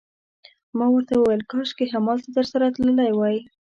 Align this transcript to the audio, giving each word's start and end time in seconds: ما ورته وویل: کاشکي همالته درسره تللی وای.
ما 0.77 0.85
ورته 0.91 1.13
وویل: 1.17 1.41
کاشکي 1.51 1.85
همالته 1.93 2.29
درسره 2.37 2.65
تللی 2.75 3.11
وای. 3.15 3.37